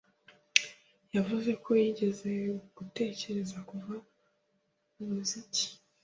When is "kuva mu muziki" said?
3.69-5.65